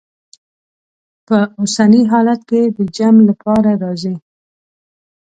[1.27, 4.15] په اوسني حالت کې د جمع لپاره راځي.